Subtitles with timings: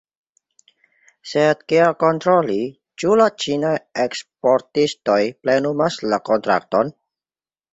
[1.31, 2.57] Sed kiel kontroli,
[3.03, 3.75] ĉu la ĉinaj
[4.07, 6.95] eksportistoj plenumas la kontrakton?